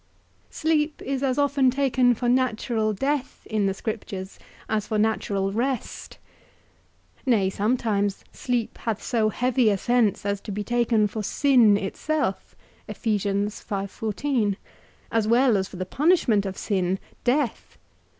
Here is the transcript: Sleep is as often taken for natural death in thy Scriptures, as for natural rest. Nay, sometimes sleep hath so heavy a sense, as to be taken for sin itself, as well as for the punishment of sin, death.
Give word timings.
Sleep 0.49 0.99
is 1.03 1.21
as 1.21 1.37
often 1.37 1.69
taken 1.69 2.15
for 2.15 2.27
natural 2.27 2.91
death 2.91 3.45
in 3.47 3.67
thy 3.67 3.71
Scriptures, 3.73 4.39
as 4.67 4.87
for 4.87 4.97
natural 4.97 5.51
rest. 5.51 6.17
Nay, 7.23 7.51
sometimes 7.51 8.25
sleep 8.33 8.79
hath 8.79 9.03
so 9.03 9.29
heavy 9.29 9.69
a 9.69 9.77
sense, 9.77 10.25
as 10.25 10.41
to 10.41 10.51
be 10.51 10.63
taken 10.63 11.05
for 11.05 11.21
sin 11.21 11.77
itself, 11.77 12.55
as 12.87 12.97
well 15.27 15.55
as 15.55 15.67
for 15.67 15.75
the 15.77 15.85
punishment 15.87 16.47
of 16.47 16.57
sin, 16.57 16.97
death. 17.23 17.77